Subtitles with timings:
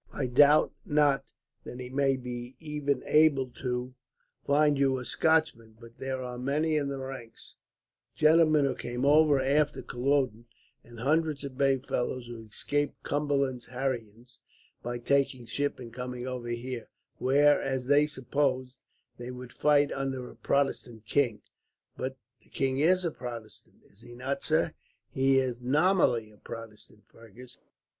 [0.11, 1.25] I doubt not
[1.63, 3.93] that he may be even able to
[4.43, 7.55] find you a Scotchman, for there are many in the ranks
[8.15, 10.47] gentlemen who came over after Culloden,
[10.83, 14.39] and hundreds of brave fellows who escaped Cumberland's harryings
[14.81, 16.89] by taking ship and coming over here,
[17.19, 18.79] where, as they supposed,
[19.17, 21.43] they would fight under a Protestant king."
[21.95, 24.73] "But the king is a Protestant, is he not, sir?"
[25.11, 27.59] "He is nominally a Protestant, Fergus.